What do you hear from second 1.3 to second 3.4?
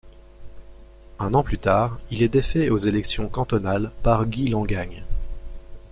an plus tard, il est défait aux élections